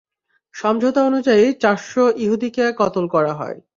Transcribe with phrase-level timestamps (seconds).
[0.55, 1.91] সমঝোতা অনুযায়ী চারশ
[2.15, 3.57] ইহুদীকে কতল করা হয়।